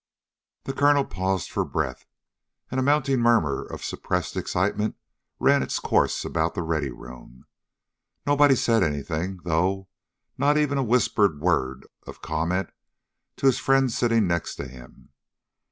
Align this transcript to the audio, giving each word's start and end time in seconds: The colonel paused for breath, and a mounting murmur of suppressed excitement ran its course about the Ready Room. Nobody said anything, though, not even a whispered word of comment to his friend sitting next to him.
The 0.63 0.73
colonel 0.73 1.05
paused 1.05 1.51
for 1.51 1.63
breath, 1.63 2.07
and 2.71 2.79
a 2.79 2.81
mounting 2.81 3.19
murmur 3.19 3.61
of 3.63 3.83
suppressed 3.83 4.35
excitement 4.35 4.95
ran 5.39 5.61
its 5.61 5.77
course 5.77 6.25
about 6.25 6.55
the 6.55 6.63
Ready 6.63 6.89
Room. 6.89 7.45
Nobody 8.25 8.55
said 8.55 8.81
anything, 8.81 9.41
though, 9.43 9.89
not 10.39 10.57
even 10.57 10.79
a 10.79 10.83
whispered 10.83 11.39
word 11.39 11.85
of 12.07 12.19
comment 12.23 12.71
to 13.35 13.45
his 13.45 13.59
friend 13.59 13.91
sitting 13.91 14.25
next 14.25 14.55
to 14.55 14.67
him. 14.67 15.09